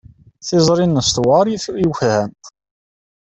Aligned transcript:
Tiẓri-nnes 0.47 1.09
tewɛeṛ 1.15 1.45
i 1.49 1.85
wefham. 1.89 2.31